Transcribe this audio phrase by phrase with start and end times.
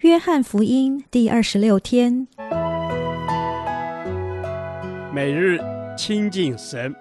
[0.00, 2.28] 约翰福音第二十六天，
[5.10, 5.58] 每日
[5.96, 6.94] 亲近神，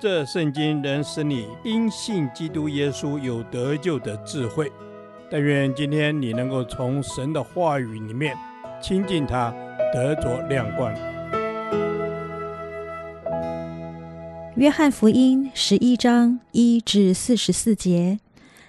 [0.00, 4.72] 这圣经能使你因信基督耶稣有得救的智慧。
[5.30, 8.34] 但愿今天你能够从神的话语里面
[8.80, 9.54] 亲近他，
[9.92, 10.94] 得着亮光。
[14.56, 18.18] 约翰福音十一章一至四十四节，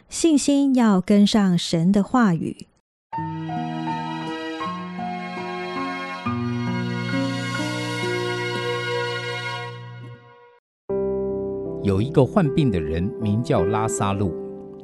[0.10, 2.68] 信心要跟上神的话语。
[11.86, 14.34] 有一个患病的人，名叫拉撒路，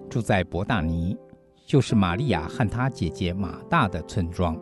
[0.08, 1.18] 住在伯大尼，
[1.66, 4.56] 就是玛利亚和她姐姐马大的村庄。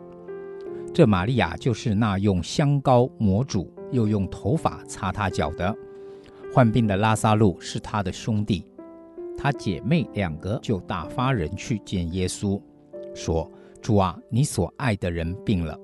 [0.90, 5.76] 这玛利亚就是那用香膏抹主，又用头发擦他脚的。
[6.50, 8.64] 患病的拉撒路是他的兄弟，
[9.36, 12.58] 他姐妹两个就打发人去见耶稣，
[13.14, 13.46] 说
[13.82, 15.78] ：“主啊，你所爱的人病了。”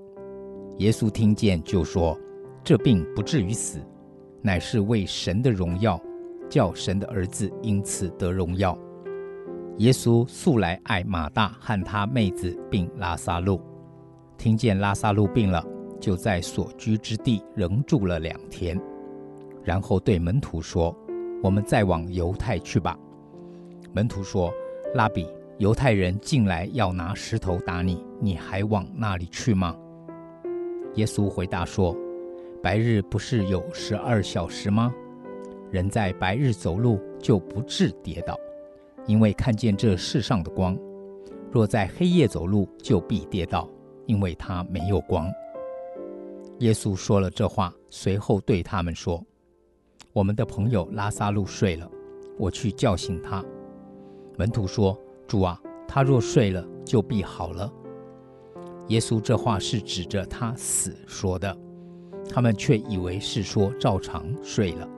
[0.81, 2.19] 耶稣听见就说
[2.65, 3.79] ：“这病不至于死，
[4.41, 6.01] 乃是为神的荣耀，
[6.49, 8.77] 叫神的儿子因此得荣耀。”
[9.79, 13.61] 耶稣素来爱马大和他妹子并拉撒路，
[14.39, 15.63] 听见拉撒路病了，
[16.01, 18.81] 就在所居之地仍住了两天。
[19.63, 20.97] 然后对门徒说
[21.43, 22.99] ：“我们再往犹太去吧。”
[23.93, 24.51] 门徒说
[24.95, 29.77] ：“拉比，犹太人进来要拿石头打你，你还往那里去吗？”
[30.95, 31.95] 耶稣回答说
[32.63, 34.95] ：“白日不是有十二小时吗？
[35.71, 38.39] 人在白日走路就不致跌倒，
[39.07, 40.77] 因为看见这世上的光；
[41.51, 43.69] 若在黑夜走路，就必跌倒，
[44.07, 45.31] 因为他没有光。”
[46.61, 49.23] 耶稣说了这话，随后对他们说。
[50.13, 51.87] 我们的朋友拉撒路睡了，
[52.39, 53.45] 我去叫醒他。
[54.39, 57.71] 门徒说：“主啊，他若睡了，就必好了。”
[58.89, 61.55] 耶稣这话是指着他死说的，
[62.31, 64.89] 他们却以为是说照常睡了。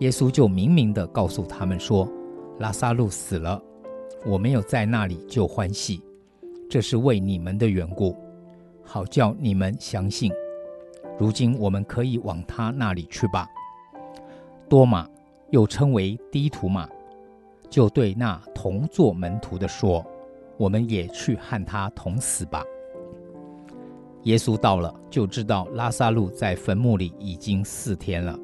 [0.00, 2.08] 耶稣就明明地告诉他们说
[2.60, 3.60] ：“拉撒路死了，
[4.24, 6.00] 我没有在那里就欢喜，
[6.70, 8.14] 这是为你们的缘故，
[8.82, 10.30] 好叫你们相信。
[11.18, 13.48] 如今我们可以往他那里去吧。”
[14.68, 15.08] 多马
[15.50, 16.88] 又称为低土马，
[17.68, 20.04] 就对那同作门徒的说
[20.56, 22.62] ：“我们也去和他同死吧。”
[24.24, 28.38] 耶稣到了，就知道拉撒路在坟墓里已经四天了。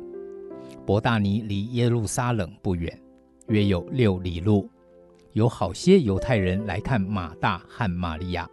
[0.86, 3.00] 伯大尼离耶路撒冷不远，
[3.48, 4.68] 约有六里路。
[5.32, 8.48] 有好些犹太人来看马大和玛利亚，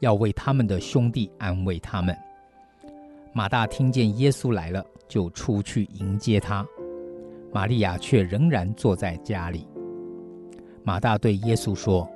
[0.00, 2.16] 要为他们的兄弟安慰他们。
[3.32, 6.64] 马大听见耶稣来了，就出去迎接他。
[7.52, 9.66] 玛利亚却仍然坐在家里。
[10.84, 12.08] 马大对耶稣说：“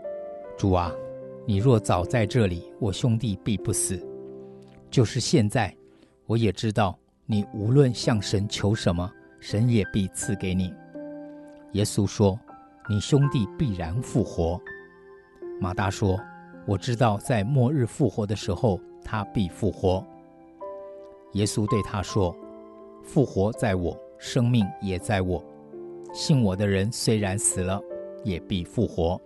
[0.56, 0.92] 主啊，
[1.46, 4.00] 你若早在这里，我兄弟必不死。
[4.90, 5.74] 就是现在，
[6.26, 6.96] 我也知道
[7.26, 10.72] 你无论向神求什么，神也必赐给你。”
[11.72, 12.38] 耶稣说
[12.88, 14.60] ：“你兄弟必然复活。”
[15.60, 16.20] 马大说
[16.66, 20.06] ：“我知道，在末日复活的时候，他必复活。”
[21.34, 22.36] 耶稣对他说
[23.02, 25.42] ：“复活在我。”生命也在我，
[26.12, 27.80] 信我的人虽然死了，
[28.22, 29.18] 也必复活。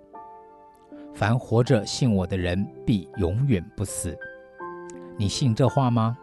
[1.13, 4.17] 凡活着信我的人，必永远不死。
[5.17, 6.17] 你信这话吗？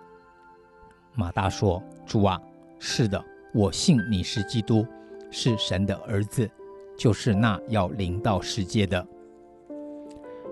[1.15, 2.41] 马大说：“主啊，
[2.79, 3.21] 是的，
[3.53, 4.85] 我信你是基督，
[5.29, 6.49] 是神的儿子，
[6.97, 9.05] 就是那要临到世界的。”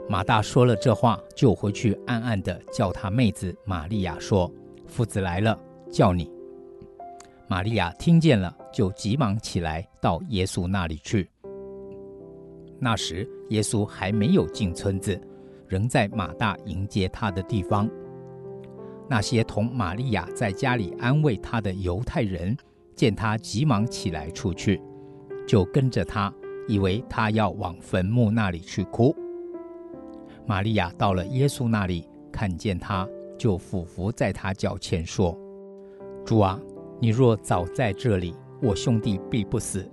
[0.09, 4.51] 马大说了这话，就回去暗暗地叫他妹子玛利亚说
[4.87, 5.57] ：“夫子来了，
[5.91, 6.31] 叫你。”
[7.47, 11.29] 玛利亚听见了，就急忙起来到耶稣那里去。
[12.79, 15.19] 那时，耶稣还没有进村子，
[15.67, 17.89] 仍在马大迎接他的地方。
[19.07, 22.55] 那些同玛利亚在家里安慰他的犹太人，
[22.99, 24.81] 见他急忙起来出去，
[25.47, 26.33] 就跟着他，
[26.67, 29.15] 以为他要往坟墓那里去哭。
[30.45, 33.07] 玛利亚到了耶稣那里，看见他，
[33.37, 35.33] 就俯伏在他脚前说
[36.27, 36.59] ：“主啊！”
[36.99, 39.89] 你若早在这里，我兄弟必不死。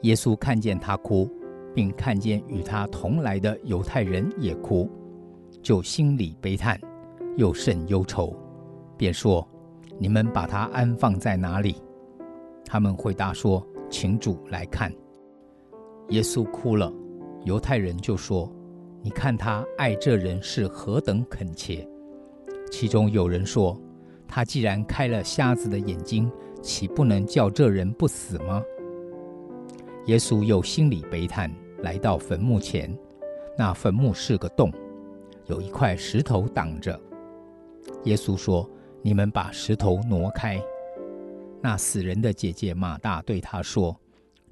[0.00, 1.28] 耶稣看见他哭，
[1.74, 4.90] 并看见与他同来的犹太人也哭，
[5.60, 6.80] 就心里悲叹，
[7.36, 8.34] 又甚忧愁，
[8.96, 9.46] 便说
[10.00, 11.76] ：“你们把他安放在哪里？”
[12.66, 14.92] 他们回答说：“请主来看。”
[16.10, 16.92] 耶稣哭了，
[17.44, 18.52] 犹太人就说
[19.00, 21.88] ：“你看他爱这人是何等恳切。”
[22.70, 23.80] 其中有人说。
[24.28, 26.28] 他既然开了瞎子的眼睛，
[26.60, 28.60] 岂不能叫这人不死吗？
[30.06, 31.48] 耶稣又心里悲叹，
[31.78, 32.92] 来到坟墓前，
[33.56, 34.68] 那坟墓是个洞，
[35.46, 37.00] 有一块石头挡着。
[38.02, 38.68] 耶稣说
[39.00, 40.60] ：“你们把石头挪开。”
[41.62, 43.96] 那死人的姐姐马大对他说：“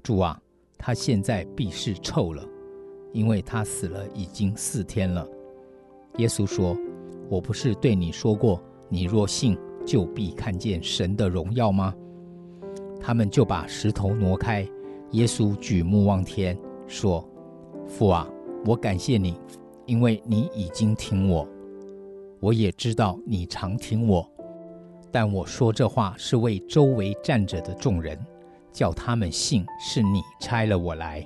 [0.03, 0.41] 主啊，
[0.77, 2.43] 他现在必是臭了，
[3.13, 5.27] 因为他死了已经四天了。”
[6.17, 6.77] 耶稣说
[7.29, 11.93] ：“我不是对你说过，你若信，就必看见神的荣耀吗？”
[12.99, 14.67] 他们就把石头挪开。
[15.11, 16.57] 耶稣举目望天，
[16.87, 17.23] 说
[17.87, 18.27] ：“父啊，
[18.65, 19.39] 我感谢你，
[19.85, 21.47] 因为你已经听我。
[22.41, 24.29] 我也知道你常听我，
[25.15, 28.19] 但我说这话是为周围站着的众人，
[28.73, 31.25] 叫他们信是你差了我来。”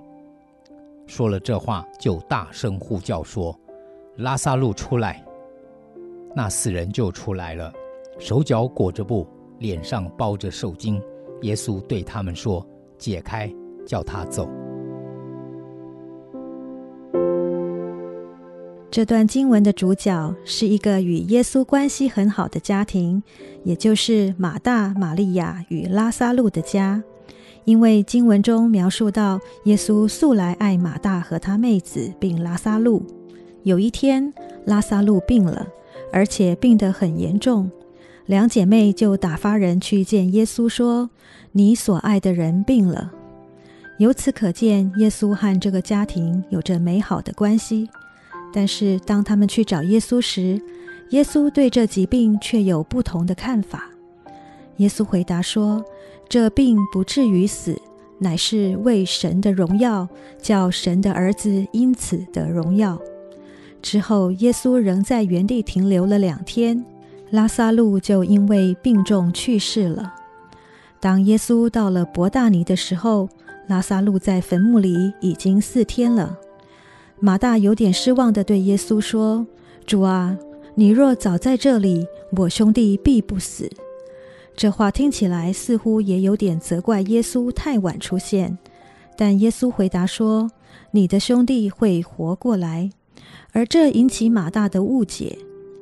[1.10, 3.60] 说了这话，就大声呼叫说
[4.18, 5.26] ：“拉撒路出来！”
[6.36, 7.74] 那死人就出来了，
[8.20, 9.28] 手脚裹着布，
[9.58, 11.02] 脸上包着手巾。
[11.42, 12.64] 耶稣对他们说
[13.00, 13.52] ：“解开。”
[13.88, 14.48] 叫他走。
[18.92, 23.22] 这段经文的主角是一个与耶稣关系很好的家庭，
[23.64, 27.04] 也就是马大、玛利亚与拉撒路的家。
[27.66, 33.04] 因为经文中描述到，耶稣素来爱马大和他妹子，并拉撒路。
[33.62, 34.34] 有一天，
[34.66, 35.68] 拉撒路病了，
[36.12, 37.70] 而且病得很严重，
[38.26, 41.12] 两姐妹就打发人去见耶稣，说
[41.54, 43.12] ：“你所爱的人病了。”
[44.00, 47.88] 由此可见，耶稣和这个家庭有着美好的关系。
[48.52, 50.62] 但是，当他们去找耶稣时，
[51.12, 53.90] 耶稣对这疾病却有不同的看法。
[54.78, 55.84] 耶稣回答说
[56.30, 57.80] ：“这病不至于死，
[58.18, 60.08] 乃是为神的荣耀，
[60.42, 63.00] 叫神的儿子因此得荣耀。”
[63.82, 66.84] 之后，耶稣仍在原地停留了两天，
[67.30, 70.16] 拉撒路就因为病重去世了。
[71.00, 73.30] 当耶稣到了伯大尼的时候，
[73.68, 76.38] 拉撒路在坟墓里已经四天了。
[77.22, 79.46] 马大有点失望地对耶稣说
[79.86, 80.38] ：“主啊，
[80.76, 82.08] 你若早在这里，
[82.38, 83.70] 我兄弟必不死。”
[84.56, 88.58] 这话听起来似乎也有点责怪耶稣太晚出现。
[89.18, 90.50] 但耶稣回答说
[90.92, 92.90] ：“你的兄弟会活过来。”
[93.52, 95.38] 而这引起马大的误解，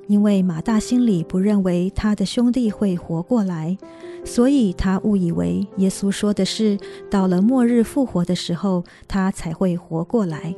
[0.08, 3.78] 因为马大心里不认为他的兄弟会活过来。
[4.26, 6.78] 所以他误以为耶稣说的是
[7.12, 10.56] 到了末日复活的时候，他才会活过来。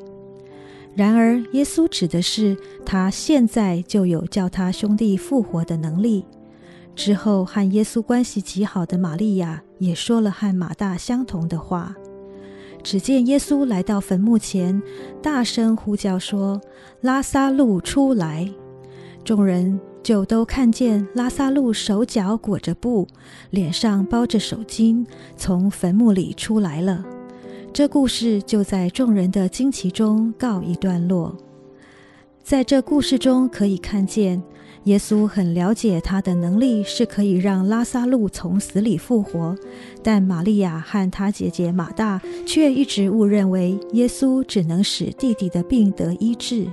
[0.95, 6.25] 然而，耶稣指的是他现在就有叫他兄弟复活的能力。
[6.95, 11.95] 之后，和耶稣关系极好的玛利亚也说了和马大相同的话。
[12.83, 14.81] 只见耶稣来到坟墓前，
[15.21, 16.59] 大声呼叫说
[17.01, 18.49] ：“拉撒路出来！”
[19.23, 19.79] 众人。
[20.01, 23.05] 就都看见拉撒路手脚裹着布，
[23.49, 25.05] 脸上包着手巾，
[25.35, 27.03] 从坟墓里出来了。
[27.71, 31.35] 这故事就在众人的惊奇中告一段落。
[32.43, 34.41] 在这故事中可以看见，
[34.85, 39.55] 耶稣很了解他的能力是可以让拉撒路从死里复活，
[40.03, 46.67] 但玛利亚和他姐姐马大却一直误认为耶稣只能使弟弟的病得医治。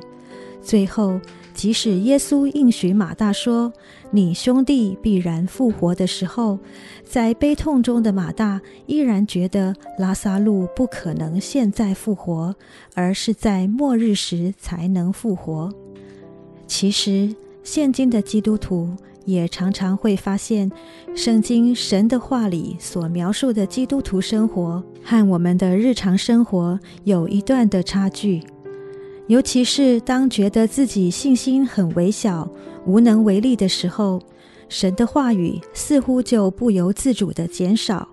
[0.62, 1.20] 最后。
[1.56, 3.72] 即使耶稣应许马大说
[4.11, 6.58] ：“你兄弟必然复活”的时候，
[7.05, 12.55] 在悲痛中的马大依然觉得拉撒路不可能现在复活，
[12.94, 15.73] 而是在末日时才能复活。
[16.67, 18.89] 其实，现今的基督徒
[19.25, 20.70] 也常常会发现，
[21.15, 28.43] 圣经神的话里所描述的基督徒生活和我们的日常生活有一段的差距。
[29.29, 32.49] 尤其是当觉得自己信心很微小、
[32.87, 34.23] 无能为力的时候，
[34.69, 38.09] 神的话语似乎就不由自主地减少，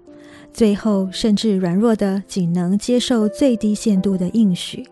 [0.51, 4.83] 最后甚至软弱的仅能接受最低限度的应许。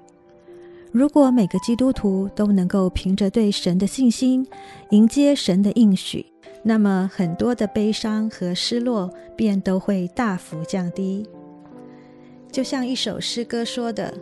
[0.92, 4.46] 如果每个基督徒都能够凭着对神的信心
[4.92, 6.25] 迎接神的应许，
[6.63, 11.25] 那么很多的悲伤和失落便都会大幅降低。
[12.51, 14.13] 就像一首诗歌说的。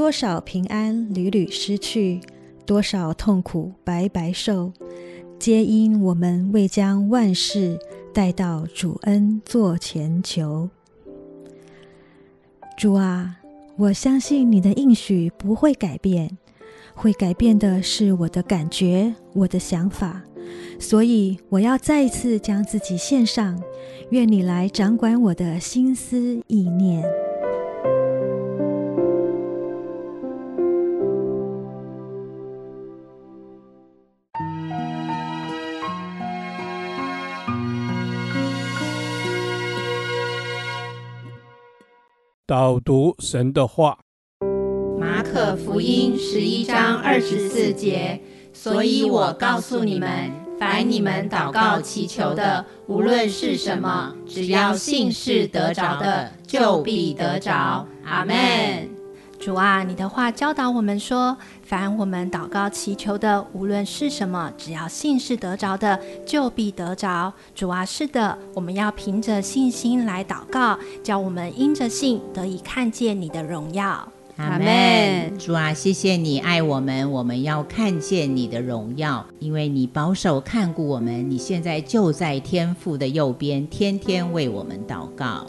[0.00, 2.22] 多少平安屡屡失去，
[2.64, 4.72] 多少痛苦白白受，
[5.38, 7.78] 皆因我们未将万事
[8.10, 10.70] 带到主恩座前求。
[12.78, 13.40] 主啊，
[13.76, 16.38] 我相信你的应许不会改变，
[16.94, 20.22] 会改变的是我的感觉、我的想法，
[20.78, 23.62] 所以我要再一次将自己献上，
[24.08, 27.04] 愿你来掌管我的心思意念。
[42.50, 43.96] 导读神的话，
[44.98, 48.20] 马可福音十一章二十四节，
[48.52, 57.86] 所以我告诉你们，凡你们祷告祈求的，无论是什么，只要信是得着的，就必得着。
[58.04, 58.99] 阿门。
[59.40, 67.32] 主啊，你的话教导我们说，凡我们祷告祈求的，无论是什么，只要信是得着的，就必得着。
[67.54, 74.06] 主啊，是的，我们要凭着信心来祷告，叫我们因着信得以看见你的荣耀。
[74.36, 75.38] 阿门。
[75.38, 85.46] 主啊，谢谢你爱我们，我们要看见你的荣耀，因为你保守看顾我们，你现在就在天父的右边，天天为我们祷告。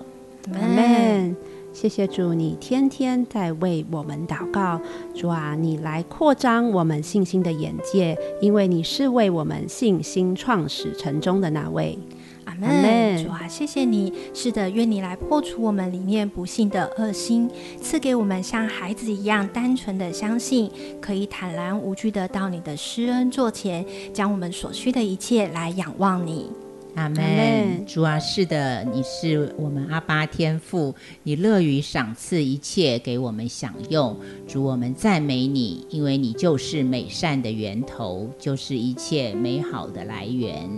[0.53, 1.35] 阿门。
[1.73, 4.79] 谢谢主，你天天在为我们祷告。
[5.15, 11.97] 主啊，你来扩张我们信心的眼界，因为你是为我们信心创始成终的那位。
[12.45, 13.23] 阿门。
[13.23, 14.13] 主啊，谢谢你。
[14.33, 17.49] 是的，愿你来破除我们里面不幸的恶心，
[17.81, 20.69] 赐给我们像孩子一样单纯的相信，
[21.01, 26.51] 可以坦然无惧的到你的施恩座前，将我们所需的一切来仰望你。
[26.95, 30.93] 阿门，主啊，是的，你是我们阿巴天父，
[31.23, 34.17] 你乐于赏赐一切给我们享用。
[34.47, 40.69] 主，我们赞美你，因为你就是美善的源头，就是一切美好的来源。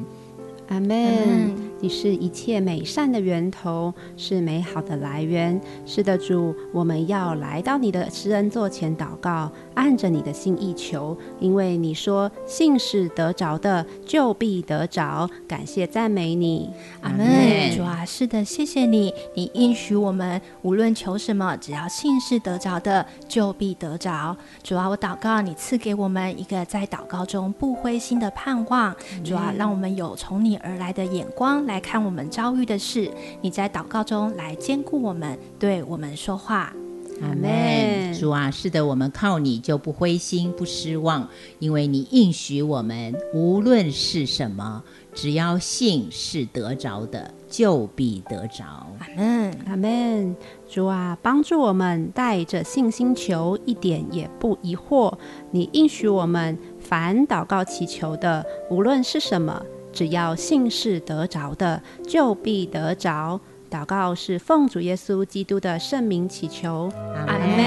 [0.70, 1.73] 阿门。
[1.80, 5.60] 你是一切美善的源头，是美好的来源。
[5.86, 15.30] 是的，主，我们要来到你的施恩座前祷告，按着你的心意求，因为你说信是得着的，就必得着。
[15.48, 16.70] 感谢赞美你，
[17.02, 17.28] 阿门。
[17.76, 24.36] 主啊，是的，谢谢你，你应许我们，无论求什么，只要信是得着的，就必得着。
[24.64, 28.96] 主啊，我祷告你赐给我们一个在祷告中不灰心的盼望。
[29.24, 33.12] 主啊，让我们有从你而来的眼光来看我们遭遇的事，
[33.42, 36.74] 你在祷告中来坚固我们，对我们说话。
[37.22, 38.12] 阿门。
[38.14, 41.28] 主啊，是的，我们靠你就不灰心不失望，
[41.60, 48.64] 因为你应许我们，无论是什么，只要信是得着的，就必得着。
[49.00, 49.58] 阿门。
[49.68, 50.36] 阿门。
[50.68, 55.14] 主啊，帮助我们带着信心求，一点也不疑惑。
[55.52, 59.64] 你应许我们，凡祷告祈求的，无论是什么。
[59.94, 63.40] 只要信是得着的，就必得着。
[63.70, 67.64] 祷告是奉主耶稣基督的圣名祈求，阿门。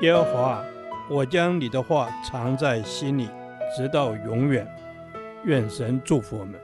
[0.00, 0.64] 耶和华，
[1.10, 3.28] 我将你的话藏在心里，
[3.76, 4.66] 直到永远。
[5.44, 6.54] 愿神祝福我们。